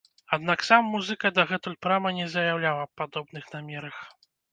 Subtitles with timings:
[0.35, 4.01] Аднак сам музыка дагэтуль прама не заяўляў аб падобных намерах.